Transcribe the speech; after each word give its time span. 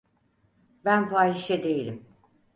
Ben 0.85 1.09
fahişe 1.09 1.63
değilim. 1.63 2.05